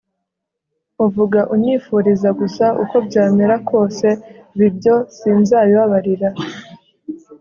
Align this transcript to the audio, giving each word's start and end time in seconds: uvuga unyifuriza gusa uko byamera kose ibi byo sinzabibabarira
uvuga 1.05 1.39
unyifuriza 1.53 2.29
gusa 2.39 2.65
uko 2.83 2.95
byamera 3.07 3.55
kose 3.69 4.07
ibi 4.55 4.67
byo 4.77 4.95
sinzabibabarira 5.17 6.29